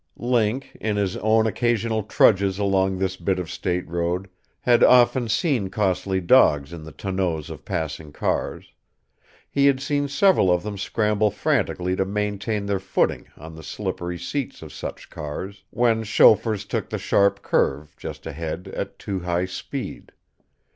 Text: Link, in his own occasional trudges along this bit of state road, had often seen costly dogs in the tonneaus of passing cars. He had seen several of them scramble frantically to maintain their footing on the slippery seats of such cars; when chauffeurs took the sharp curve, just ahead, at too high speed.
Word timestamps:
Link, 0.17 0.75
in 0.81 0.95
his 0.97 1.15
own 1.17 1.45
occasional 1.45 2.01
trudges 2.01 2.57
along 2.57 2.97
this 2.97 3.17
bit 3.17 3.37
of 3.37 3.51
state 3.51 3.87
road, 3.87 4.29
had 4.61 4.83
often 4.83 5.29
seen 5.29 5.69
costly 5.69 6.19
dogs 6.19 6.73
in 6.73 6.83
the 6.83 6.91
tonneaus 6.91 7.51
of 7.51 7.63
passing 7.63 8.11
cars. 8.11 8.73
He 9.47 9.67
had 9.67 9.79
seen 9.79 10.07
several 10.07 10.51
of 10.51 10.63
them 10.63 10.75
scramble 10.75 11.29
frantically 11.29 11.95
to 11.97 12.03
maintain 12.05 12.65
their 12.65 12.79
footing 12.79 13.27
on 13.37 13.53
the 13.53 13.61
slippery 13.61 14.17
seats 14.17 14.63
of 14.63 14.73
such 14.73 15.11
cars; 15.11 15.65
when 15.69 16.03
chauffeurs 16.03 16.65
took 16.65 16.89
the 16.89 16.97
sharp 16.97 17.43
curve, 17.43 17.95
just 17.95 18.25
ahead, 18.25 18.69
at 18.69 18.97
too 18.97 19.19
high 19.19 19.45
speed. 19.45 20.13